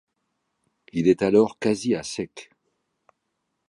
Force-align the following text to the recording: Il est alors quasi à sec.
Il 0.93 1.07
est 1.07 1.21
alors 1.21 1.59
quasi 1.59 1.93
à 1.93 2.01
sec. 2.01 2.49